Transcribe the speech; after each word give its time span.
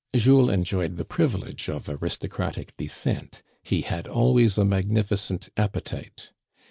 Jules 0.15 0.49
enjoyed 0.49 0.97
the 0.97 1.05
privilege 1.05 1.69
of 1.69 1.87
aristocratic 1.87 2.75
descent— 2.75 3.43
he 3.63 3.81
had 3.81 4.07
always 4.07 4.57
a 4.57 4.65
magnificent 4.65 5.49
appetite. 5.55 6.31